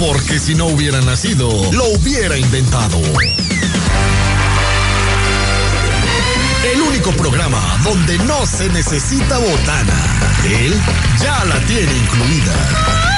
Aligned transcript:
Porque 0.00 0.38
si 0.38 0.54
no 0.54 0.66
hubiera 0.66 1.00
nacido, 1.02 1.48
lo 1.72 1.84
hubiera 1.88 2.36
inventado. 2.36 2.98
El 6.72 6.80
único 6.82 7.10
programa 7.12 7.60
donde 7.84 8.18
no 8.18 8.46
se 8.46 8.68
necesita 8.70 9.38
botana. 9.38 9.94
Él 10.44 10.74
ya 11.22 11.44
la 11.44 11.58
tiene 11.66 11.92
incluida. 11.96 13.13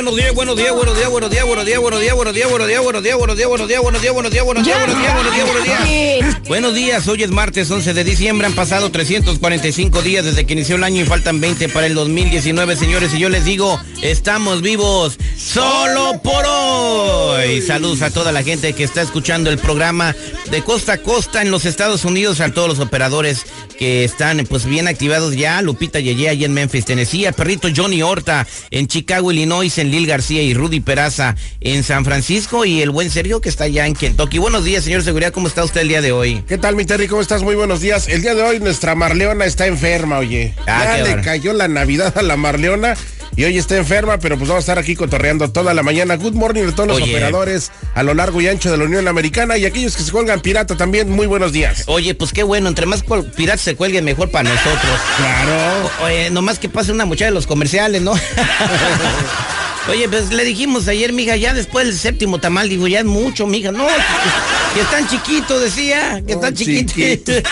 Buenos 0.00 0.16
días, 0.16 0.34
buenos 0.34 0.56
días, 0.56 0.72
buenos 0.72 0.96
días, 0.96 1.10
buenos 1.10 1.30
días, 1.30 1.44
buenos 1.44 1.66
días, 1.66 1.78
buenos 1.82 2.00
días, 2.00 2.14
buenos 2.14 2.34
días, 2.34 2.48
buenos 2.48 2.66
días, 2.66 2.80
buenos 2.80 3.02
días, 3.02 3.10
buenos 3.12 3.28
días, 3.28 3.42
buenos 3.42 3.68
días, 3.68 3.82
buenos 3.84 4.00
días, 4.00 4.14
buenos 4.14 4.32
días, 4.32 4.44
buenos 4.44 4.64
días, 4.64 4.74
buenos 4.74 5.04
días, 5.04 5.14
buenos 5.14 5.34
días, 5.34 5.44
buenos 5.44 5.64
días, 5.64 6.48
buenos 6.48 6.74
días. 6.74 7.06
Hoy 7.06 7.22
es 7.22 7.30
martes 7.30 7.70
11 7.70 7.92
de 7.92 8.02
diciembre, 8.02 8.46
han 8.46 8.54
pasado 8.54 8.90
345 8.90 10.00
días 10.00 10.24
desde 10.24 10.46
que 10.46 10.54
inició 10.54 10.76
el 10.76 10.84
año 10.84 11.02
y 11.02 11.04
faltan 11.04 11.38
20 11.42 11.68
para 11.68 11.86
el 11.86 11.92
2019, 11.92 12.76
señores, 12.76 13.12
y 13.12 13.18
yo 13.18 13.28
les 13.28 13.44
digo, 13.44 13.78
estamos 14.00 14.62
vivos 14.62 15.18
solo 15.36 16.18
por 16.22 16.46
hoy. 16.46 17.60
Saludos 17.60 18.00
a 18.00 18.10
toda 18.10 18.32
la 18.32 18.42
gente 18.42 18.72
que 18.72 18.84
está 18.84 19.02
escuchando 19.02 19.50
el 19.50 19.58
programa 19.58 20.16
de 20.50 20.62
costa 20.62 20.94
a 20.94 20.98
costa 20.98 21.42
en 21.42 21.50
los 21.50 21.66
Estados 21.66 22.06
Unidos, 22.06 22.40
a 22.40 22.52
todos 22.52 22.68
los 22.68 22.78
operadores 22.80 23.44
que 23.78 24.04
están 24.04 24.44
pues 24.48 24.66
bien 24.66 24.88
activados 24.88 25.36
ya, 25.36 25.62
Lupita 25.62 26.00
Yeye 26.00 26.28
allá 26.28 26.46
en 26.46 26.52
Memphis, 26.52 26.84
Tennessee, 26.84 27.26
a 27.26 27.32
perrito 27.32 27.68
Johnny 27.74 28.02
Horta 28.02 28.46
en 28.70 28.88
Chicago, 28.88 29.32
Illinois, 29.32 29.78
en 29.78 29.89
Lil 29.90 30.06
García 30.06 30.42
y 30.42 30.54
Rudy 30.54 30.80
Peraza 30.80 31.36
en 31.60 31.82
San 31.82 32.04
Francisco 32.04 32.64
y 32.64 32.82
el 32.82 32.90
buen 32.90 33.10
Sergio 33.10 33.40
que 33.40 33.48
está 33.48 33.64
allá 33.64 33.86
en 33.86 33.94
Kentucky. 33.94 34.38
Buenos 34.38 34.64
días, 34.64 34.84
señor 34.84 35.02
Seguridad, 35.02 35.32
¿cómo 35.32 35.48
está 35.48 35.64
usted 35.64 35.82
el 35.82 35.88
día 35.88 36.00
de 36.00 36.12
hoy? 36.12 36.42
¿Qué 36.46 36.58
tal, 36.58 36.76
mi 36.76 36.84
Terry? 36.84 37.08
¿Cómo 37.08 37.22
estás? 37.22 37.42
Muy 37.42 37.54
buenos 37.54 37.80
días. 37.80 38.08
El 38.08 38.22
día 38.22 38.34
de 38.34 38.42
hoy 38.42 38.60
nuestra 38.60 38.94
Marleona 38.94 39.44
está 39.44 39.66
enferma, 39.66 40.18
oye. 40.18 40.54
Ah, 40.66 40.98
ya 40.98 41.16
le 41.16 41.22
cayó 41.22 41.52
la 41.52 41.68
Navidad 41.68 42.16
a 42.16 42.22
la 42.22 42.36
Marleona 42.36 42.94
y 43.36 43.44
hoy 43.44 43.58
está 43.58 43.76
enferma, 43.76 44.18
pero 44.18 44.36
pues 44.36 44.48
vamos 44.48 44.62
a 44.62 44.64
estar 44.64 44.78
aquí 44.78 44.96
cotorreando 44.96 45.50
toda 45.50 45.72
la 45.72 45.82
mañana. 45.82 46.16
Good 46.16 46.34
morning 46.34 46.64
a 46.64 46.74
todos 46.74 46.88
los 46.88 46.96
Oye. 46.98 47.12
operadores 47.12 47.70
a 47.94 48.02
lo 48.02 48.12
largo 48.14 48.40
y 48.40 48.48
ancho 48.48 48.70
de 48.70 48.76
la 48.76 48.84
Unión 48.84 49.08
Americana 49.08 49.56
y 49.56 49.64
aquellos 49.64 49.96
que 49.96 50.02
se 50.02 50.12
cuelgan 50.12 50.40
pirata 50.40 50.76
también. 50.76 51.10
Muy 51.10 51.26
buenos 51.26 51.52
días. 51.52 51.84
Oye, 51.86 52.14
pues 52.14 52.32
qué 52.32 52.42
bueno, 52.42 52.68
entre 52.68 52.86
más 52.86 53.02
piratas 53.36 53.60
se 53.60 53.76
cuelguen, 53.76 54.04
mejor 54.04 54.30
para 54.30 54.48
nosotros. 54.48 55.00
Claro. 55.16 55.90
Oye, 56.04 56.30
nomás 56.30 56.58
que 56.58 56.68
pase 56.68 56.92
una 56.92 57.04
muchacha 57.04 57.26
de 57.26 57.30
los 57.30 57.46
comerciales, 57.46 58.02
¿no? 58.02 58.12
Oye, 59.90 60.08
pues 60.08 60.32
le 60.32 60.44
dijimos 60.44 60.86
ayer, 60.86 61.12
mija, 61.12 61.34
ya 61.34 61.52
después 61.52 61.84
del 61.84 61.98
séptimo 61.98 62.38
tamal, 62.38 62.68
digo, 62.68 62.86
ya 62.86 63.00
es 63.00 63.04
mucho, 63.04 63.48
mija. 63.48 63.72
No, 63.72 63.88
que, 63.88 64.74
que 64.74 64.80
están 64.82 65.08
chiquitos, 65.08 65.60
decía, 65.60 66.22
que 66.24 66.34
están 66.34 66.54
chiquitos. 66.54 67.42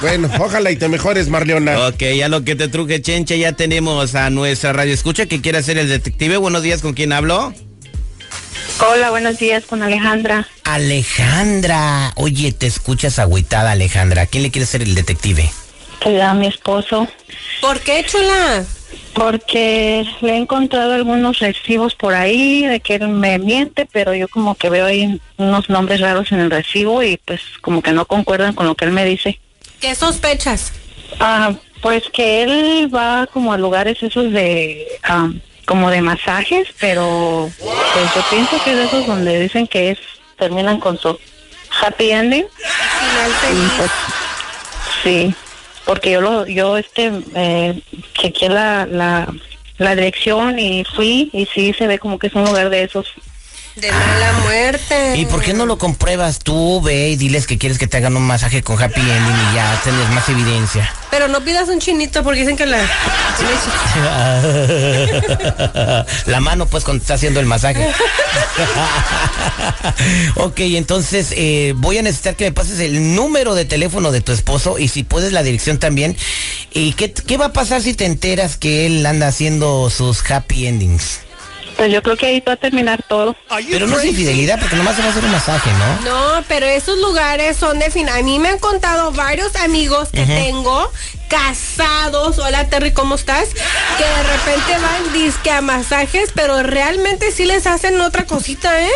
Bueno, 0.00 0.30
ojalá 0.38 0.70
y 0.70 0.76
te 0.76 0.88
mejores, 0.88 1.28
Marleona. 1.28 1.88
Ok, 1.88 2.02
ya 2.16 2.28
lo 2.28 2.44
que 2.44 2.54
te 2.54 2.68
truje, 2.68 3.02
Chencha, 3.02 3.34
ya 3.34 3.52
tenemos 3.52 4.14
a 4.14 4.30
nuestra 4.30 4.72
radio 4.72 4.94
escucha 4.94 5.26
que 5.26 5.40
quiere 5.40 5.58
hacer 5.58 5.78
el 5.78 5.88
detective. 5.88 6.36
Buenos 6.36 6.62
días, 6.62 6.80
¿con 6.80 6.94
quién 6.94 7.12
hablo? 7.12 7.52
Hola, 8.80 9.10
buenos 9.10 9.38
días 9.38 9.64
con 9.64 9.82
Alejandra. 9.82 10.46
Alejandra. 10.62 12.12
Oye, 12.14 12.52
te 12.52 12.68
escuchas 12.68 13.18
agüitada, 13.18 13.72
Alejandra. 13.72 14.22
¿A 14.22 14.26
quién 14.26 14.44
le 14.44 14.52
quiere 14.52 14.66
ser 14.66 14.82
el 14.82 14.94
detective? 14.94 15.50
Soy 16.00 16.20
a 16.20 16.32
mi 16.32 16.46
esposo 16.46 17.08
¿Por 17.60 17.80
qué, 17.80 18.04
chula? 18.06 18.64
Porque 19.18 20.06
le 20.20 20.32
he 20.32 20.36
encontrado 20.36 20.94
algunos 20.94 21.40
recibos 21.40 21.94
por 21.94 22.14
ahí 22.14 22.64
de 22.66 22.80
que 22.80 22.94
él 22.96 23.08
me 23.08 23.38
miente, 23.38 23.86
pero 23.90 24.14
yo 24.14 24.28
como 24.28 24.54
que 24.54 24.70
veo 24.70 24.86
ahí 24.86 25.20
unos 25.36 25.68
nombres 25.68 26.00
raros 26.00 26.30
en 26.32 26.40
el 26.40 26.50
recibo 26.50 27.02
y 27.02 27.16
pues 27.24 27.40
como 27.60 27.82
que 27.82 27.92
no 27.92 28.06
concuerdan 28.06 28.54
con 28.54 28.66
lo 28.66 28.74
que 28.74 28.84
él 28.84 28.92
me 28.92 29.04
dice. 29.04 29.40
¿Qué 29.80 29.94
sospechas? 29.94 30.72
Ah, 31.18 31.52
pues 31.80 32.04
que 32.12 32.42
él 32.42 32.94
va 32.94 33.26
como 33.32 33.52
a 33.52 33.58
lugares 33.58 34.02
esos 34.02 34.32
de 34.32 34.86
ah, 35.02 35.30
como 35.66 35.90
de 35.90 36.00
masajes, 36.00 36.68
pero 36.80 37.50
pues 37.58 38.14
yo 38.14 38.22
pienso 38.30 38.62
que 38.64 38.70
es 38.70 38.76
de 38.76 38.84
esos 38.84 39.06
donde 39.06 39.40
dicen 39.40 39.66
que 39.66 39.90
es 39.90 39.98
terminan 40.38 40.78
con 40.80 40.98
su 40.98 41.18
happy 41.82 42.10
ending. 42.10 42.46
Final 42.46 43.30
Y, 43.52 43.68
pues, 43.76 43.90
sí, 45.02 45.34
porque 45.88 46.10
yo 46.10 46.20
lo, 46.20 46.46
yo 46.46 46.76
este 46.76 47.10
eh, 47.34 47.80
chequeé 48.12 48.50
la, 48.50 48.84
la, 48.84 49.34
la 49.78 49.96
dirección 49.96 50.58
y 50.58 50.84
fui 50.84 51.30
y 51.32 51.46
sí 51.46 51.72
se 51.72 51.86
ve 51.86 51.98
como 51.98 52.18
que 52.18 52.26
es 52.26 52.34
un 52.34 52.44
lugar 52.44 52.68
de 52.68 52.82
esos. 52.82 53.06
De 53.80 53.92
mala 53.92 54.32
muerte. 54.42 55.16
¿Y 55.16 55.26
por 55.26 55.40
qué 55.40 55.54
no 55.54 55.64
lo 55.64 55.78
compruebas 55.78 56.40
tú? 56.40 56.80
Ve 56.80 57.10
y 57.10 57.16
diles 57.16 57.46
que 57.46 57.58
quieres 57.58 57.78
que 57.78 57.86
te 57.86 57.98
hagan 57.98 58.16
un 58.16 58.26
masaje 58.26 58.60
con 58.60 58.82
happy 58.82 59.00
ending 59.00 59.12
y 59.12 59.54
ya 59.54 59.80
tienes 59.84 60.10
más 60.10 60.28
evidencia. 60.28 60.92
Pero 61.12 61.28
no 61.28 61.44
pidas 61.44 61.68
un 61.68 61.78
chinito 61.78 62.24
porque 62.24 62.40
dicen 62.40 62.56
que 62.56 62.66
la... 62.66 62.78
La 66.26 66.40
mano, 66.40 66.66
pues, 66.66 66.82
cuando 66.82 67.02
está 67.02 67.14
haciendo 67.14 67.38
el 67.38 67.46
masaje. 67.46 67.86
ok, 70.36 70.58
entonces 70.58 71.32
eh, 71.36 71.74
voy 71.76 71.98
a 71.98 72.02
necesitar 72.02 72.34
que 72.34 72.46
me 72.46 72.52
pases 72.52 72.80
el 72.80 73.14
número 73.14 73.54
de 73.54 73.64
teléfono 73.64 74.10
de 74.10 74.20
tu 74.20 74.32
esposo 74.32 74.76
y 74.78 74.88
si 74.88 75.04
puedes 75.04 75.32
la 75.32 75.44
dirección 75.44 75.78
también. 75.78 76.16
¿Y 76.72 76.94
qué, 76.94 77.12
qué 77.12 77.36
va 77.36 77.46
a 77.46 77.52
pasar 77.52 77.80
si 77.80 77.94
te 77.94 78.06
enteras 78.06 78.56
que 78.56 78.86
él 78.86 79.06
anda 79.06 79.28
haciendo 79.28 79.88
sus 79.90 80.28
happy 80.28 80.66
endings? 80.66 81.27
Pues 81.78 81.92
yo 81.92 82.02
creo 82.02 82.16
que 82.16 82.26
ahí 82.26 82.40
va 82.46 82.54
a 82.54 82.56
terminar 82.56 83.04
todo. 83.08 83.36
Pero 83.70 83.86
no 83.86 83.98
es 84.00 84.04
infidelidad 84.06 84.58
porque 84.58 84.74
nomás 84.74 84.96
se 84.96 85.00
va 85.02 85.08
a 85.08 85.10
hacer 85.12 85.24
un 85.24 85.30
masaje, 85.30 85.70
¿no? 85.74 86.10
No, 86.10 86.44
pero 86.48 86.66
esos 86.66 86.98
lugares 86.98 87.56
son 87.56 87.78
de 87.78 87.88
fin. 87.90 88.08
A 88.08 88.20
mí 88.22 88.40
me 88.40 88.48
han 88.48 88.58
contado 88.58 89.12
varios 89.12 89.54
amigos 89.54 90.08
que 90.12 90.26
tengo 90.26 90.90
casados. 91.28 92.38
Hola 92.38 92.68
Terry, 92.68 92.90
¿cómo 92.90 93.14
estás? 93.14 93.50
Que 93.50 94.04
de 94.04 94.22
repente 94.24 94.72
van 94.82 95.12
disque 95.12 95.52
a 95.52 95.60
masajes, 95.60 96.30
pero 96.34 96.64
realmente 96.64 97.30
sí 97.30 97.44
les 97.44 97.66
hacen 97.68 98.00
otra 98.00 98.26
cosita, 98.26 98.82
¿eh? 98.82 98.90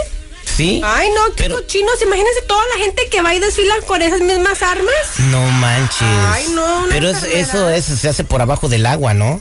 ¿Sí? 0.44 0.82
Ay, 0.84 1.08
no, 1.14 1.34
qué 1.36 1.44
Pero- 1.44 1.56
cochinos. 1.58 2.02
Imagínense 2.02 2.42
toda 2.48 2.62
la 2.76 2.82
gente 2.84 3.08
que 3.10 3.22
va 3.22 3.32
y 3.32 3.38
desfila 3.38 3.74
con 3.86 4.02
esas 4.02 4.20
mismas 4.22 4.60
armas. 4.60 4.92
No 5.30 5.40
manches. 5.40 6.02
Ay, 6.32 6.46
no, 6.52 6.86
Pero 6.90 7.10
es- 7.10 7.22
eso, 7.22 7.70
eso 7.70 7.96
se 7.96 8.08
hace 8.08 8.24
por 8.24 8.42
abajo 8.42 8.68
del 8.68 8.86
agua, 8.86 9.14
¿no? 9.14 9.40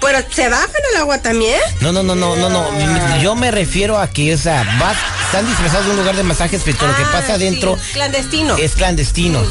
Pero 0.00 0.18
se 0.30 0.48
bajan 0.48 0.70
el 0.92 1.00
agua 1.00 1.18
también. 1.20 1.58
No, 1.80 1.90
no, 1.92 2.02
no, 2.02 2.14
no, 2.14 2.36
no, 2.36 2.48
no. 2.48 3.20
Yo 3.20 3.34
me 3.34 3.50
refiero 3.50 3.98
a 3.98 4.08
que, 4.08 4.32
o 4.34 4.38
sea, 4.38 4.62
vas, 4.78 4.96
están 5.26 5.46
disfrazados 5.46 5.86
de 5.86 5.90
un 5.92 5.96
lugar 5.98 6.16
de 6.16 6.22
masajes, 6.22 6.62
pero 6.64 6.86
lo 6.86 6.94
que 6.96 7.02
Ah, 7.02 7.10
pasa 7.12 7.26
sí, 7.26 7.32
adentro 7.32 7.76
Clandestino. 7.92 8.56
es 8.56 8.72
clandestino. 8.76 9.42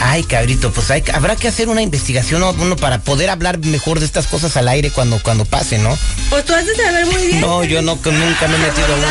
Ay, 0.00 0.24
cabrito, 0.24 0.72
pues 0.72 0.90
hay, 0.90 1.04
habrá 1.12 1.36
que 1.36 1.46
hacer 1.48 1.68
una 1.68 1.82
investigación 1.82 2.40
¿no? 2.40 2.50
uno 2.52 2.76
para 2.76 3.00
poder 3.00 3.28
hablar 3.28 3.58
mejor 3.58 4.00
de 4.00 4.06
estas 4.06 4.26
cosas 4.26 4.56
al 4.56 4.66
aire 4.68 4.90
cuando, 4.90 5.22
cuando 5.22 5.44
pase, 5.44 5.76
¿no? 5.78 5.96
Pues 6.30 6.46
tú 6.46 6.54
has 6.54 6.64
de 6.64 6.74
saber 6.74 7.04
muy 7.06 7.26
bien. 7.26 7.40
No, 7.42 7.62
yo 7.62 7.82
no, 7.82 7.96
nunca 7.96 8.10
me 8.48 8.56
he 8.56 8.58
metido 8.58 8.86
a 8.86 8.96
uno. 8.96 9.06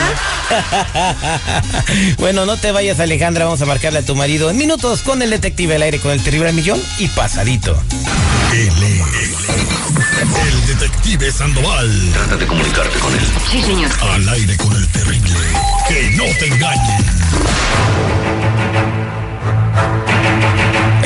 bueno, 2.18 2.45
no 2.48 2.57
te 2.57 2.72
vayas, 2.72 3.00
Alejandra, 3.00 3.45
vamos 3.45 3.62
a 3.62 3.66
marcarle 3.68 4.00
a 4.00 4.06
tu 4.06 4.16
marido 4.16 4.50
en 4.50 4.57
minutos 4.57 5.01
con 5.01 5.22
el 5.22 5.30
detective 5.30 5.75
al 5.75 5.84
aire 5.84 6.00
con 6.00 6.12
el 6.12 6.24
terrible 6.24 6.51
millón 6.54 6.81
y 6.98 7.07
pasadito. 7.10 7.80
Él 8.53 8.69
es 9.21 10.48
el 10.48 10.68
detective 10.68 11.31
Sandoval. 11.31 11.89
Trata 12.13 12.36
de 12.36 12.45
comunicarte 12.45 13.00
con 13.00 13.13
él. 13.13 13.25
Sí, 13.50 13.62
señor. 13.62 13.89
Al 14.01 14.27
aire 14.27 14.57
con 14.57 14.75
el 14.75 14.88
terrible. 14.89 15.39
Que 15.88 16.09
no 16.18 16.25
te 16.38 16.48
engañen. 16.48 17.06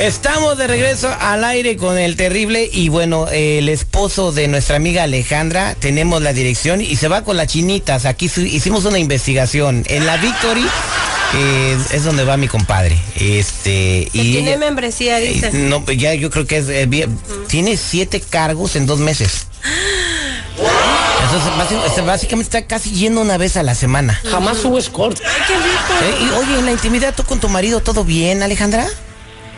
Estamos 0.01 0.57
de 0.57 0.67
regreso 0.67 1.09
al 1.19 1.43
aire 1.43 1.77
con 1.77 1.97
el 1.97 2.15
terrible 2.15 2.69
y 2.71 2.89
bueno, 2.89 3.27
el 3.31 3.69
esposo 3.69 4.31
de 4.31 4.47
nuestra 4.47 4.75
amiga 4.75 5.03
Alejandra, 5.03 5.75
tenemos 5.75 6.21
la 6.21 6.33
dirección 6.33 6.81
y 6.81 6.95
se 6.95 7.07
va 7.07 7.23
con 7.23 7.37
las 7.37 7.47
chinitas. 7.47 8.05
Aquí 8.05 8.25
hicimos 8.25 8.85
una 8.85 8.99
investigación 8.99 9.83
en 9.87 10.05
la 10.05 10.17
Victory, 10.17 10.65
eh, 11.33 11.77
es 11.91 12.03
donde 12.03 12.23
va 12.23 12.37
mi 12.37 12.47
compadre. 12.47 12.97
Este 13.19 14.07
y 14.13 14.31
tiene 14.33 14.49
ella- 14.51 14.57
membresía, 14.59 15.19
eh, 15.19 15.33
dice. 15.33 15.51
no, 15.53 15.83
pues 15.83 15.97
ya 15.97 16.13
yo 16.13 16.29
creo 16.29 16.45
que 16.45 16.57
es 16.57 16.69
eh, 16.69 16.85
bien- 16.85 17.17
tiene 17.47 17.77
siete 17.77 18.21
cargos 18.21 18.75
en 18.75 18.85
dos 18.85 18.99
meses. 18.99 19.47
Entonces, 21.23 22.05
básicamente 22.05 22.43
está 22.57 22.67
casi 22.67 22.91
yendo 22.91 23.19
una 23.21 23.37
vez 23.37 23.57
a 23.57 23.63
la 23.63 23.75
semana. 23.75 24.19
Jamás 24.29 24.63
hubo 24.63 24.77
escort. 24.77 25.19
Ay, 25.25 25.41
qué 25.47 25.55
rico. 25.55 26.21
Eh, 26.21 26.25
y, 26.25 26.29
oye, 26.37 26.59
en 26.59 26.65
la 26.65 26.71
intimidad, 26.71 27.13
¿tú 27.15 27.23
con 27.23 27.39
tu 27.39 27.49
marido 27.49 27.81
todo 27.81 28.03
bien, 28.05 28.41
Alejandra? 28.43 28.87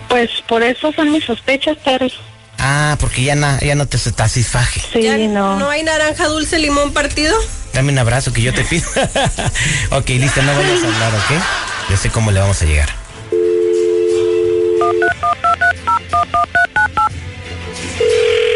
Pues 0.10 0.30
por 0.48 0.64
eso 0.64 0.92
son 0.94 1.12
mis 1.12 1.26
sospechas, 1.26 1.78
Terry. 1.84 2.12
Ah, 2.60 2.98
porque 3.00 3.24
ya, 3.24 3.36
na- 3.36 3.60
ya 3.60 3.76
no 3.76 3.86
te 3.88 3.98
satisfaje. 3.98 4.82
Sí, 4.94 5.04
¿Ya 5.04 5.18
no. 5.18 5.58
¿No 5.60 5.70
hay 5.70 5.84
naranja 5.84 6.28
dulce 6.28 6.58
limón 6.60 6.92
partido? 6.94 7.36
Dame 7.74 7.92
un 7.92 8.00
abrazo 8.00 8.34
que 8.34 8.42
yo 8.42 8.54
te 8.54 8.64
pido. 8.64 8.88
ok, 9.92 10.10
listo, 10.10 10.42
no 10.42 10.52
vamos 10.56 10.84
a 10.84 10.88
hablar, 10.88 11.14
¿ok? 11.16 11.44
Yo 11.92 11.98
sé 11.98 12.10
cómo 12.10 12.32
le 12.32 12.40
vamos 12.40 12.62
a 12.62 12.66
llegar. 12.66 12.90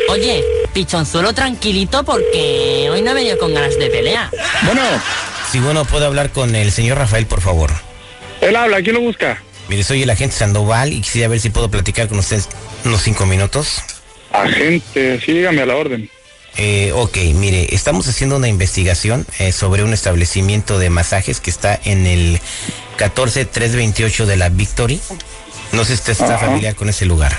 Oye, 0.09 0.43
pichonzuelo 0.73 1.33
tranquilito 1.33 2.03
porque 2.03 2.89
hoy 2.91 3.01
no 3.01 3.11
he 3.11 3.13
venido 3.13 3.37
con 3.37 3.53
ganas 3.53 3.77
de 3.77 3.89
pelea. 3.89 4.29
Bueno, 4.65 4.81
Si 5.51 5.59
bueno, 5.59 5.85
puedo 5.85 6.05
hablar 6.05 6.31
con 6.31 6.55
el 6.55 6.71
señor 6.71 6.97
Rafael, 6.97 7.25
por 7.25 7.41
favor. 7.41 7.71
él 8.41 8.55
habla, 8.55 8.81
¿quién 8.81 8.95
lo 8.95 9.01
busca? 9.01 9.41
Mire, 9.69 9.83
soy 9.83 10.03
el 10.03 10.09
agente 10.09 10.35
Sandoval 10.35 10.91
y 10.93 11.01
quisiera 11.01 11.27
ver 11.29 11.39
si 11.39 11.49
puedo 11.49 11.69
platicar 11.69 12.07
con 12.09 12.19
usted 12.19 12.41
unos 12.85 13.01
cinco 13.01 13.25
minutos. 13.25 13.81
Agente, 14.31 15.19
sí, 15.19 15.33
dígame 15.33 15.61
a 15.61 15.65
la 15.65 15.75
orden. 15.75 16.09
Eh, 16.57 16.91
ok, 16.93 17.17
mire, 17.35 17.73
estamos 17.73 18.07
haciendo 18.07 18.35
una 18.35 18.47
investigación 18.49 19.25
eh, 19.39 19.51
sobre 19.53 19.83
un 19.83 19.93
establecimiento 19.93 20.79
de 20.79 20.89
masajes 20.89 21.39
que 21.39 21.49
está 21.49 21.79
en 21.85 22.05
el 22.05 22.41
14328 22.97 24.25
de 24.25 24.37
la 24.37 24.49
Victory. 24.49 24.99
No 25.71 25.83
sé 25.85 25.89
si 25.95 26.01
usted 26.01 26.11
está 26.13 26.35
Ajá. 26.35 26.47
familiar 26.47 26.75
con 26.75 26.89
ese 26.89 27.05
lugar. 27.05 27.33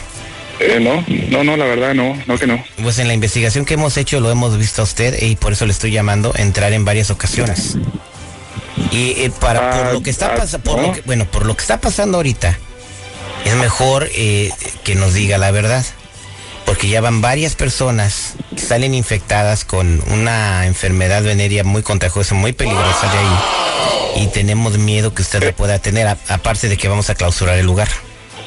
Eh, 0.61 0.79
no, 0.81 1.05
no, 1.31 1.45
no, 1.45 1.57
la 1.57 1.65
verdad, 1.67 1.93
no, 1.95 2.17
no 2.27 2.39
que 2.39 2.47
no. 2.47 2.63
Pues 2.83 2.99
en 2.99 3.09
la 3.09 3.15
investigación 3.15 3.65
que 3.65 3.75
hemos 3.75 3.97
hecho 3.97 4.21
lo 4.21 4.31
hemos 4.31 4.57
visto 4.57 4.81
a 4.81 4.85
usted 4.85 5.21
y 5.23 5.37
por 5.37 5.53
eso 5.53 5.67
le 5.67 5.73
estoy 5.73 5.91
llamando 5.91 6.33
a 6.37 6.41
entrar 6.41 6.73
en 6.73 6.85
varias 6.85 7.11
ocasiones. 7.11 7.77
Y 8.91 9.11
eh, 9.23 9.33
para 9.41 9.71
por 9.73 9.87
Ah, 9.89 9.93
lo 9.93 10.03
que 10.03 10.11
está 10.11 10.27
ah, 10.29 10.35
pasando, 10.37 10.65
por 10.71 10.81
lo 10.81 10.89
no. 10.89 10.93
que- 10.95 11.01
bueno, 11.03 11.27
por 11.27 11.45
lo 11.47 11.55
que 11.57 11.63
está 11.63 11.81
pasando 11.81 12.17
ahorita, 12.19 12.59
es 13.45 13.55
mejor 13.57 14.09
eh, 14.15 14.51
que 14.85 14.95
nos 14.95 15.15
diga 15.15 15.39
la 15.39 15.51
verdad, 15.51 15.85
porque 16.65 16.89
ya 16.89 17.01
van 17.01 17.21
varias 17.21 17.55
personas 17.55 18.35
que 18.55 18.63
salen 18.63 18.95
infectadas 18.95 19.65
con 19.65 20.03
una 20.13 20.67
enfermedad 20.67 21.23
venérea 21.23 21.65
muy 21.65 21.83
contagiosa, 21.83 22.35
muy 22.35 22.53
peligrosa 22.53 23.11
de 23.13 23.19
ahí, 23.19 24.25
y 24.25 24.27
tenemos 24.29 24.79
miedo 24.79 25.15
que 25.15 25.23
usted 25.23 25.43
la 25.43 25.53
pueda 25.53 25.79
tener, 25.79 26.07
a- 26.07 26.19
aparte 26.29 26.69
de 26.69 26.77
que 26.77 26.89
vamos 26.89 27.11
a 27.11 27.15
clausurar 27.15 27.59
el 27.59 27.67
lugar. 27.67 27.89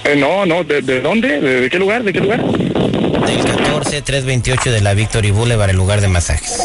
Eh, 0.04 0.16
no, 0.16 0.46
no, 0.46 0.64
¿de, 0.64 0.82
de 0.82 1.02
dónde? 1.02 1.40
¿De, 1.42 1.62
de 1.62 1.70
qué 1.70 1.80
lugar? 1.80 2.04
¿De 2.04 2.14
qué 2.14 2.20
lugar? 2.20 2.44
Del 2.44 3.40
14328 3.44 4.72
de 4.72 4.82
la 4.82 4.94
Victory 4.94 5.32
Boulevard, 5.32 5.72
el 5.72 5.76
lugar 5.78 6.00
de 6.02 6.08
masajes. 6.08 6.62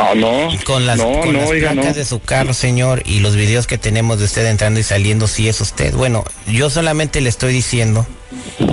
No, 0.00 0.14
no. 0.14 0.48
Con 0.64 0.86
las, 0.86 0.98
no, 0.98 1.20
con 1.20 1.32
no, 1.32 1.40
las 1.40 1.50
oiga, 1.50 1.72
placas 1.72 1.96
de 1.96 2.04
su 2.04 2.20
carro, 2.20 2.54
señor, 2.54 3.02
y 3.04 3.20
los 3.20 3.36
videos 3.36 3.66
que 3.66 3.78
tenemos 3.78 4.18
de 4.18 4.24
usted 4.24 4.46
entrando 4.46 4.80
y 4.80 4.82
saliendo, 4.82 5.28
si 5.28 5.48
es 5.48 5.60
usted. 5.60 5.94
Bueno, 5.94 6.24
yo 6.46 6.70
solamente 6.70 7.20
le 7.20 7.28
estoy 7.28 7.52
diciendo 7.52 8.06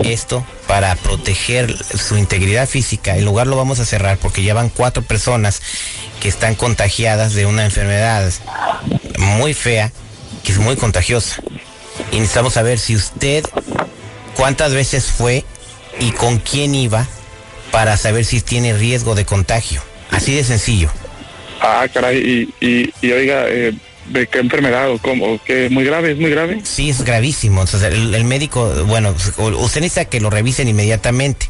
esto 0.03 0.45
para 0.67 0.95
proteger 0.95 1.75
su 1.83 2.17
integridad 2.17 2.67
física. 2.67 3.17
El 3.17 3.25
lugar 3.25 3.47
lo 3.47 3.57
vamos 3.57 3.79
a 3.79 3.85
cerrar 3.85 4.17
porque 4.17 4.43
ya 4.43 4.53
van 4.53 4.69
cuatro 4.69 5.03
personas 5.03 5.61
que 6.21 6.29
están 6.29 6.55
contagiadas 6.55 7.33
de 7.33 7.45
una 7.45 7.65
enfermedad 7.65 8.31
muy 9.17 9.53
fea, 9.53 9.91
que 10.43 10.51
es 10.51 10.59
muy 10.59 10.75
contagiosa. 10.75 11.41
Y 12.11 12.19
necesitamos 12.19 12.53
saber 12.53 12.79
si 12.79 12.95
usted 12.95 13.43
cuántas 14.35 14.73
veces 14.73 15.05
fue 15.05 15.43
y 15.99 16.11
con 16.11 16.37
quién 16.37 16.73
iba 16.73 17.05
para 17.71 17.97
saber 17.97 18.23
si 18.23 18.39
tiene 18.39 18.73
riesgo 18.73 19.13
de 19.13 19.25
contagio. 19.25 19.81
Así 20.11 20.33
de 20.33 20.43
sencillo. 20.43 20.89
Ah, 21.61 21.87
caray, 21.93 22.17
y, 22.61 22.65
y, 22.65 22.93
y 23.01 23.11
oiga, 23.11 23.45
eh, 23.47 23.73
¿de 24.07 24.27
qué 24.27 24.39
enfermedad 24.39 24.89
o 24.91 24.97
cómo? 24.99 25.33
¿O 25.33 25.39
qué? 25.43 25.69
¿Muy 25.69 25.83
grave? 25.83 26.11
¿Es 26.11 26.17
muy 26.17 26.29
grave? 26.31 26.61
Sí, 26.63 26.89
es 26.89 27.03
gravísimo. 27.03 27.61
Entonces, 27.61 27.93
el, 27.93 28.13
el 28.13 28.23
médico, 28.23 28.69
bueno, 28.85 29.15
usted 29.37 29.81
necesita 29.81 30.05
que 30.05 30.19
lo 30.21 30.29
revisen 30.29 30.67
inmediatamente. 30.67 31.47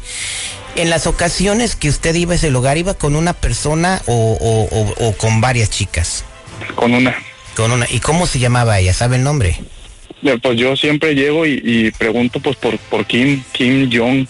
En 0.76 0.90
las 0.90 1.06
ocasiones 1.06 1.74
que 1.76 1.88
usted 1.88 2.14
iba 2.14 2.32
a 2.32 2.36
ese 2.36 2.50
lugar, 2.50 2.78
¿iba 2.78 2.94
con 2.94 3.16
una 3.16 3.32
persona 3.32 4.00
o, 4.06 4.12
o- 4.40 4.78
o- 4.78 5.08
o 5.08 5.12
con 5.16 5.40
varias 5.40 5.70
chicas? 5.70 6.24
Con 6.74 6.94
una. 6.94 7.16
Con 7.56 7.72
una. 7.72 7.86
¿Y 7.90 7.98
cómo 8.00 8.26
se 8.26 8.38
llamaba 8.38 8.78
ella? 8.78 8.92
¿Sabe 8.92 9.16
el 9.16 9.24
nombre? 9.24 9.56
Pues 10.42 10.58
yo 10.58 10.76
siempre 10.76 11.14
llego 11.14 11.46
y, 11.46 11.60
y 11.64 11.90
pregunto 11.92 12.40
pues 12.40 12.56
por, 12.56 12.78
por 12.78 13.06
Kim, 13.06 13.42
Kim 13.52 13.90
Jong. 13.92 14.26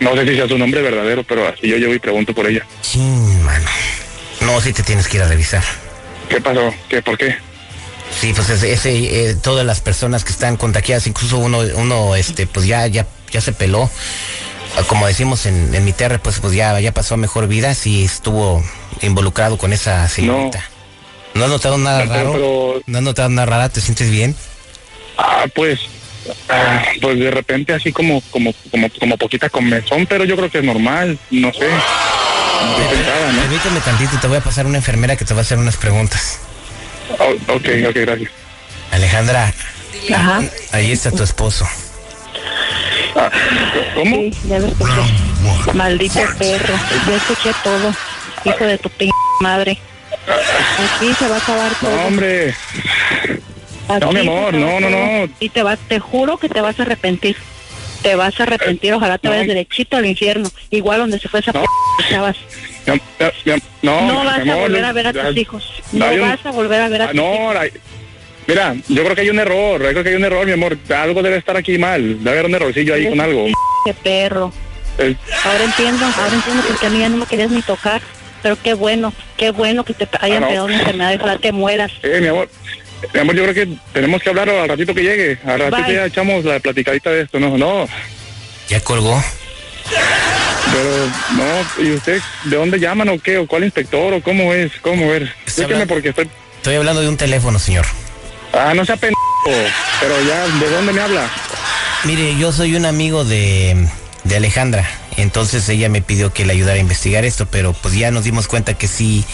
No 0.00 0.14
sé 0.14 0.26
si 0.26 0.34
sea 0.36 0.46
su 0.48 0.58
nombre 0.58 0.82
verdadero, 0.82 1.24
pero 1.24 1.46
así 1.48 1.68
yo 1.68 1.76
llego 1.78 1.94
y 1.94 1.98
pregunto 1.98 2.34
por 2.34 2.46
ella. 2.48 2.66
Mano. 3.44 3.66
No, 4.46 4.60
sí 4.60 4.72
te 4.72 4.82
tienes 4.82 5.08
que 5.08 5.16
ir 5.18 5.22
a 5.22 5.28
revisar. 5.28 5.62
¿Qué 6.28 6.40
pasó? 6.40 6.72
¿Qué? 6.88 7.02
¿Por 7.02 7.18
qué? 7.18 7.36
Sí, 8.20 8.32
pues 8.34 8.48
ese, 8.50 8.72
ese, 8.72 9.30
eh, 9.30 9.34
todas 9.34 9.66
las 9.66 9.80
personas 9.80 10.24
que 10.24 10.30
están 10.32 10.56
contagiadas, 10.56 11.06
incluso 11.06 11.38
uno, 11.38 11.58
uno, 11.74 12.14
este, 12.16 12.46
pues 12.46 12.66
ya, 12.66 12.86
ya, 12.86 13.06
ya 13.32 13.40
se 13.40 13.52
peló. 13.52 13.90
Ah, 14.78 14.82
Como 14.86 15.06
decimos 15.06 15.46
en, 15.46 15.74
en 15.74 15.84
mi 15.84 15.92
tierra, 15.92 16.18
pues, 16.18 16.38
pues 16.40 16.54
ya, 16.54 16.78
ya 16.80 16.92
pasó 16.92 17.14
a 17.14 17.16
mejor 17.16 17.48
vida, 17.48 17.74
sí 17.74 18.04
estuvo 18.04 18.62
involucrado 19.02 19.58
con 19.58 19.72
esa 19.72 20.08
señorita. 20.08 20.62
¿No, 21.34 21.44
has 21.44 21.50
notado 21.50 21.76
nada 21.78 22.00
Pero- 22.02 22.12
raro? 22.14 22.32
pero- 22.32 22.82
¿No 22.86 22.98
has 22.98 23.04
notado 23.04 23.28
nada 23.28 23.46
raro? 23.46 23.70
¿Te 23.70 23.80
sientes 23.80 24.10
bien? 24.10 24.34
Ah, 25.18 25.46
pues, 25.54 25.80
ah, 26.48 26.82
pues 27.00 27.18
de 27.18 27.30
repente 27.30 27.72
así 27.74 27.92
como, 27.92 28.20
como, 28.30 28.54
como, 28.70 28.88
como 29.00 29.16
poquita 29.18 29.48
comezón, 29.50 30.06
pero 30.06 30.24
yo 30.24 30.36
creo 30.36 30.50
que 30.50 30.58
es 30.58 30.64
normal, 30.64 31.18
no 31.30 31.52
sé. 31.52 31.68
¿No? 32.66 33.40
Permíteme 33.42 33.80
tantito, 33.80 34.18
te 34.20 34.26
voy 34.26 34.36
a 34.38 34.40
pasar 34.40 34.66
una 34.66 34.78
enfermera 34.78 35.16
que 35.16 35.24
te 35.24 35.34
va 35.34 35.40
a 35.40 35.42
hacer 35.42 35.58
unas 35.58 35.76
preguntas. 35.76 36.40
Oh, 37.18 37.52
ok, 37.54 37.68
ok, 37.88 37.94
gracias. 37.96 38.30
Alejandra, 38.90 39.52
Ajá. 40.14 40.42
ahí 40.72 40.92
está 40.92 41.10
tu 41.10 41.22
esposo. 41.22 41.66
Ah, 43.14 43.30
¿Cómo? 43.94 44.16
Sí, 44.16 44.32
ya 44.48 44.58
lo 44.58 44.66
escuché. 44.66 45.72
Maldito 45.74 46.20
perro. 46.38 46.74
Ya 47.08 47.16
escuché 47.16 47.52
todo. 47.64 47.94
Hijo 48.44 48.64
de 48.64 48.78
tu 48.78 48.90
p 48.90 49.08
madre. 49.40 49.78
Aquí 50.28 51.14
se 51.14 51.28
va 51.28 51.36
a 51.36 51.38
acabar 51.38 51.72
No, 51.82 51.88
todo. 51.88 52.00
hombre. 52.06 52.54
Aquí 53.88 54.00
no, 54.00 54.12
mi 54.12 54.20
amor, 54.20 54.54
no, 54.54 54.80
no, 54.80 54.90
no. 54.90 55.28
Y 55.40 55.48
te 55.48 55.62
vas, 55.62 55.78
te 55.88 55.98
juro 56.00 56.36
que 56.38 56.48
te 56.48 56.60
vas 56.60 56.78
a 56.78 56.82
arrepentir. 56.82 57.36
Te 58.06 58.14
vas 58.14 58.38
a 58.38 58.44
arrepentir. 58.44 58.92
Ojalá 58.94 59.18
te 59.18 59.28
vayas 59.28 59.48
derechito 59.48 59.96
al 59.96 60.06
infierno. 60.06 60.48
Igual 60.70 61.00
donde 61.00 61.18
se 61.18 61.28
fue 61.28 61.40
esa 61.40 61.50
No. 61.50 61.62
p 61.62 62.04
chavas. 62.08 62.36
No, 63.82 64.00
no, 64.06 64.24
vas 64.24 64.46
a 64.48 64.54
volver 64.54 64.84
a 64.84 64.92
ver 64.92 65.06
a 65.08 65.12
tus 65.12 65.36
hijos. 65.36 65.72
No 65.90 66.06
vas 66.20 66.46
a 66.46 66.52
volver 66.52 66.80
a 66.82 66.88
ver 66.88 67.02
a 67.02 67.06
tus 67.08 67.16
hijos. 67.16 67.26
no, 67.40 67.52
la- 67.52 67.66
mira, 68.46 68.76
yo 68.86 69.02
creo 69.02 69.14
que 69.16 69.20
hay 69.22 69.30
un 69.30 69.40
error, 69.40 69.82
yo 69.82 69.88
creo 69.90 70.02
que 70.04 70.10
hay 70.10 70.14
un 70.14 70.24
error, 70.24 70.46
mi 70.46 70.52
amor. 70.52 70.78
Algo 70.96 71.20
debe 71.20 71.36
estar 71.38 71.56
aquí 71.56 71.78
mal, 71.78 72.18
debe 72.22 72.30
haber 72.30 72.46
un 72.46 72.54
errorcillo 72.54 72.94
ahí 72.94 73.08
con 73.08 73.20
algo. 73.20 73.46
Qué 73.84 73.92
perro. 73.94 74.52
Eh, 74.98 75.16
Ahora 75.44 75.64
entiendo, 75.64 76.04
ahora 76.06 76.34
entiendo 76.34 76.62
porque 76.68 76.86
a 76.86 76.90
mí 76.90 77.00
ya 77.00 77.08
no 77.08 77.16
me 77.16 77.26
querías 77.26 77.50
ni 77.50 77.60
tocar. 77.62 78.00
Pero 78.40 78.56
qué 78.62 78.74
bueno, 78.74 79.12
qué 79.36 79.50
bueno 79.50 79.82
que 79.84 79.94
te 79.94 80.06
hayan 80.20 80.36
Ah, 80.36 80.40
no. 80.42 80.48
pegado 80.48 80.66
una 80.66 80.78
enfermedad 80.78 81.12
y 81.12 81.16
ojalá 81.16 81.38
te 81.38 81.50
mueras. 81.50 81.90
eh, 82.04 82.20
mi 82.20 82.28
amor, 82.28 82.48
mi 83.14 83.20
amor, 83.20 83.34
yo 83.34 83.42
creo 83.44 83.54
que 83.54 83.68
tenemos 83.92 84.22
que 84.22 84.28
hablar 84.30 84.48
al 84.48 84.68
ratito 84.68 84.94
que 84.94 85.02
llegue. 85.02 85.38
Al 85.46 85.58
ratito 85.60 85.82
Bye. 85.86 85.94
ya 85.94 86.06
echamos 86.06 86.44
la 86.44 86.58
platicadita 86.60 87.10
de 87.10 87.22
esto, 87.22 87.38
no, 87.40 87.56
no. 87.56 87.88
¿Ya 88.68 88.80
colgó? 88.80 89.22
Pero, 90.72 90.90
no, 91.36 91.84
¿y 91.84 91.92
usted 91.92 92.20
de 92.44 92.56
dónde 92.56 92.78
llaman 92.78 93.08
o 93.08 93.18
qué? 93.18 93.38
¿O 93.38 93.46
cuál 93.46 93.64
inspector 93.64 94.12
o 94.12 94.20
cómo 94.22 94.52
es? 94.52 94.72
¿Cómo 94.82 95.08
ver? 95.08 95.22
Explíqueme 95.44 95.74
hablando- 95.82 95.94
porque 95.94 96.08
estoy... 96.10 96.28
Estoy 96.56 96.74
hablando 96.76 97.00
de 97.00 97.08
un 97.08 97.16
teléfono, 97.16 97.58
señor. 97.58 97.86
Ah, 98.52 98.72
no 98.74 98.84
sea 98.84 98.96
pendejo, 98.96 99.20
pero 100.00 100.14
ya, 100.26 100.46
¿de 100.58 100.70
dónde 100.70 100.92
me 100.92 101.00
habla? 101.00 101.30
Mire, 102.04 102.36
yo 102.36 102.52
soy 102.52 102.74
un 102.74 102.84
amigo 102.86 103.24
de, 103.24 103.86
de 104.24 104.36
Alejandra. 104.36 104.84
Entonces 105.16 105.68
ella 105.68 105.88
me 105.88 106.02
pidió 106.02 106.32
que 106.32 106.44
le 106.44 106.52
ayudara 106.52 106.76
a 106.76 106.80
investigar 106.80 107.24
esto, 107.24 107.46
pero 107.46 107.72
pues 107.72 107.94
ya 107.94 108.10
nos 108.10 108.24
dimos 108.24 108.48
cuenta 108.48 108.74
que 108.74 108.86
sí 108.88 109.24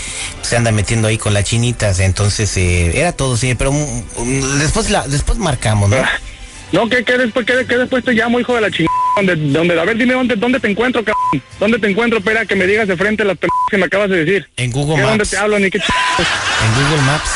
se 0.43 0.57
anda 0.57 0.71
metiendo 0.73 1.09
ahí 1.09 1.19
con 1.19 1.35
las 1.35 1.45
chinitas. 1.45 1.99
Entonces 2.01 2.57
eh, 2.57 2.99
era 2.99 3.13
todo, 3.13 3.37
sí, 3.37 3.55
pero 3.55 3.73
mm, 3.73 4.59
después 4.59 4.91
la, 4.91 5.07
después 5.09 5.39
marcamos, 5.39 5.91
¿no? 5.91 5.97
No, 6.73 6.89
¿qué, 6.89 7.05
qué 7.05 7.19
después, 7.19 7.45
qué, 7.45 7.67
qué 7.69 7.77
después 7.77 8.03
te 8.05 8.13
llamo, 8.13 8.41
hijo 8.41 8.55
de 8.55 8.63
la 8.63 8.71
chingada? 8.71 8.89
¿Dónde, 9.17 9.37
dónde, 9.37 9.79
a 9.79 9.85
ver, 9.85 9.97
dime 9.99 10.15
dónde, 10.15 10.37
dónde 10.37 10.59
te 10.59 10.71
encuentro, 10.71 11.05
cabrón. 11.05 11.43
¿Dónde 11.61 11.79
te 11.79 11.91
encuentro? 11.91 12.19
Espera, 12.19 12.47
que 12.47 12.55
me 12.57 12.67
digas 12.67 12.89
de 12.89 12.97
frente 12.97 13.25
las 13.25 13.37
pendejas 13.37 13.67
que 13.71 13.77
me 13.77 13.85
acabas 13.85 14.09
de 14.09 14.25
decir. 14.25 14.49
En 14.57 14.71
Google 14.71 14.97
¿Qué, 14.97 15.03
dónde 15.03 15.19
Maps. 15.19 15.31
te 15.31 15.37
hablo, 15.37 15.59
ni 15.59 15.71
qué 15.71 15.79
chingados? 15.81 16.33
En 16.65 16.83
Google 16.83 17.03
Maps. 17.03 17.31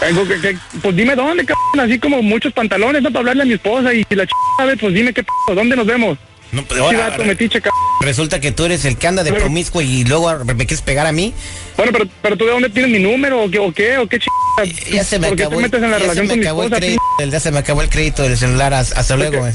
Vengo, 0.00 0.26
que, 0.26 0.40
que- 0.40 0.58
pues 0.80 0.96
dime 0.96 1.14
dónde, 1.14 1.44
cabrón. 1.44 1.80
Así 1.90 1.98
como 1.98 2.22
muchos 2.22 2.54
pantalones, 2.54 3.02
¿no? 3.02 3.10
Para 3.10 3.18
hablarle 3.20 3.42
a 3.42 3.46
mi 3.46 3.52
esposa 3.52 3.92
y, 3.92 4.02
la 4.08 4.26
chingada, 4.26 4.76
pues 4.80 4.94
dime 4.94 5.12
qué 5.12 5.22
p***, 5.24 5.30
¿dónde 5.54 5.76
nos 5.76 5.84
vemos? 5.86 6.16
No, 6.52 6.64
pero 6.64 6.88
Sí, 6.90 6.96
ahora, 6.96 7.10
vato, 7.10 7.24
metiche, 7.24 7.60
resulta 8.00 8.40
que 8.40 8.50
tú 8.52 8.64
eres 8.64 8.84
el 8.84 8.96
que 8.96 9.06
anda 9.06 9.22
de 9.22 9.32
promiscuo 9.32 9.82
y 9.82 10.04
luego 10.04 10.44
me 10.44 10.56
quieres 10.66 10.82
pegar 10.82 11.06
a 11.06 11.12
mí. 11.12 11.32
Bueno, 11.76 11.92
pero, 11.92 12.06
pero 12.22 12.36
tú 12.36 12.44
de 12.46 12.50
dónde 12.50 12.68
tienes 12.70 12.90
mi 12.90 12.98
número 12.98 13.42
o 13.44 13.50
qué, 13.50 13.58
o 13.60 13.72
qué, 13.72 13.98
o 13.98 14.06
qué 14.08 14.18
chingada? 14.18 14.80
Ya 14.90 15.04
se 15.04 15.18
me 15.18 15.28
¿Por 15.28 15.36
qué 15.36 15.44
acabó. 15.44 15.56
te 15.56 15.62
metes 15.62 15.82
en 15.82 15.90
la 15.90 15.98
ya 15.98 15.98
se 15.98 16.02
relación 16.02 16.26
me 16.26 16.30
con 16.32 16.38
mi 16.40 16.44
acabó 16.46 16.62
el 16.62 16.66
esposa? 16.66 16.80
crédito. 16.80 17.02
Ya 17.30 17.40
se 17.40 17.50
me 17.52 17.58
acabó 17.58 17.82
el 17.82 17.88
crédito 17.88 18.22
del 18.24 18.36
celular. 18.36 18.74
Hasta 18.74 19.16
luego. 19.16 19.46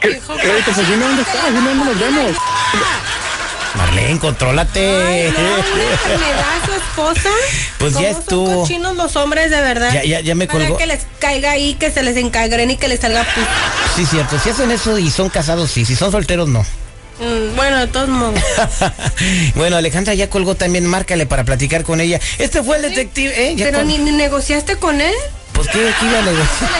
¿Qué? 0.00 0.08
Crédito, 0.18 0.72
pues 0.74 0.88
dime 0.88 1.04
dónde 1.04 1.22
dime 1.52 1.68
dónde 1.68 1.84
nos 1.84 2.00
vemos. 2.00 2.36
Marlene, 3.76 4.18
contrólate. 4.20 4.80
Ay, 4.80 5.32
no, 5.36 5.54
a 6.62 6.66
su 6.66 6.72
esposa. 6.72 7.28
Pues 7.78 7.94
ya 7.94 7.98
¿Cómo 8.00 8.12
son 8.12 8.20
estuvo. 8.20 8.60
cochinos 8.62 8.96
los 8.96 9.16
hombres 9.16 9.50
de 9.50 9.60
verdad. 9.60 9.92
Ya- 9.92 10.04
ya- 10.04 10.20
ya 10.20 10.34
me 10.34 10.46
Para 10.46 10.60
colgó. 10.60 10.76
que 10.76 10.86
les 10.86 11.00
caiga 11.18 11.50
ahí, 11.50 11.74
que 11.74 11.90
se 11.90 12.02
les 12.02 12.16
encagren 12.16 12.70
y 12.70 12.76
que 12.76 12.86
les 12.88 13.00
salga 13.00 13.24
pus. 13.24 13.44
Sí, 13.96 14.06
cierto. 14.06 14.38
Si 14.38 14.50
hacen 14.50 14.70
eso 14.70 14.98
y 14.98 15.10
son 15.10 15.28
casados, 15.28 15.70
sí. 15.70 15.84
Si 15.84 15.96
son 15.96 16.12
solteros, 16.12 16.48
no. 16.48 16.60
Mm, 17.18 17.56
bueno, 17.56 17.78
de 17.78 17.86
todos 17.88 18.08
modos. 18.08 18.40
bueno, 19.54 19.76
Alejandra 19.76 20.14
ya 20.14 20.30
colgó 20.30 20.54
también. 20.54 20.86
Márcale 20.86 21.26
para 21.26 21.44
platicar 21.44 21.82
con 21.84 22.00
ella. 22.00 22.20
Este 22.38 22.62
fue 22.62 22.76
el 22.76 22.82
detective, 22.82 23.48
¿eh? 23.50 23.54
Ya 23.56 23.66
Pero 23.66 23.82
ni 23.84 23.98
negociaste 23.98 24.76
con 24.76 25.00
él. 25.00 25.14
Pues, 25.54 25.68
¿qué, 25.68 25.78
qué 26.00 26.06
iba 26.06 26.18
a 26.18 26.22
negociar? 26.22 26.70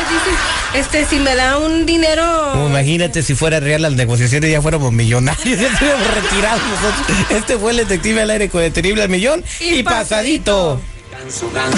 Este, 0.75 1.05
si 1.07 1.19
me 1.21 1.35
da 1.37 1.59
un 1.59 1.87
dinero. 1.87 2.51
Como 2.53 2.69
imagínate 2.69 3.23
si 3.23 3.35
fuera 3.35 3.61
real 3.61 3.83
las 3.83 3.93
negociaciones, 3.93 4.51
ya 4.51 4.61
fuéramos 4.61 4.93
millonarios, 4.93 5.45
ya 5.61 5.69
estuviéramos 5.69 6.07
retirados 6.15 6.61
nosotros. 6.63 7.31
Este 7.31 7.57
fue 7.59 7.71
el 7.71 7.77
detective 7.79 8.23
al 8.23 8.31
aire 8.31 8.49
con 8.49 8.63
el 8.63 8.73
terrible 8.73 9.03
al 9.05 9.09
millón 9.09 9.43
y, 9.61 9.77
Y 9.79 9.83
pasadito. 9.83 10.81
pasadito. 11.11 11.75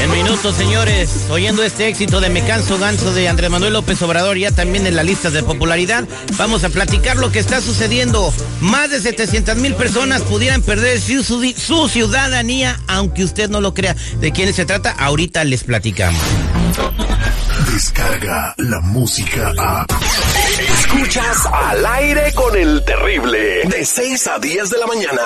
En 0.00 0.10
minutos, 0.12 0.56
señores, 0.56 1.26
oyendo 1.28 1.62
este 1.62 1.86
éxito 1.88 2.20
de 2.20 2.30
Me 2.30 2.42
Canso 2.42 2.78
Ganso 2.78 3.12
de 3.12 3.28
Andrés 3.28 3.50
Manuel 3.50 3.74
López 3.74 4.00
Obrador, 4.00 4.38
ya 4.38 4.50
también 4.50 4.86
en 4.86 4.96
las 4.96 5.04
listas 5.04 5.34
de 5.34 5.42
popularidad, 5.42 6.04
vamos 6.38 6.64
a 6.64 6.70
platicar 6.70 7.18
lo 7.18 7.30
que 7.30 7.38
está 7.38 7.60
sucediendo. 7.60 8.32
Más 8.60 8.90
de 8.90 9.00
700 9.00 9.56
mil 9.56 9.74
personas 9.74 10.22
pudieran 10.22 10.62
perder 10.62 10.98
su, 11.00 11.88
ciudadanía, 11.88 12.80
aunque 12.88 13.24
usted 13.24 13.50
no 13.50 13.60
lo 13.60 13.74
crea. 13.74 13.94
¿De 14.20 14.32
quiénes 14.32 14.56
se 14.56 14.64
trata? 14.64 14.90
Ahorita 14.92 15.44
les 15.44 15.64
platicamos. 15.64 16.22
Descarga 17.70 18.54
la 18.56 18.80
música 18.80 19.52
a. 19.58 19.86
Escuchas 20.78 21.46
al 21.52 21.84
aire 21.84 22.32
con 22.34 22.56
el 22.56 22.82
terrible. 22.84 23.64
De 23.64 23.84
6 23.84 24.26
a 24.28 24.38
10 24.38 24.70
de 24.70 24.78
la 24.78 24.86
mañana. 24.86 25.20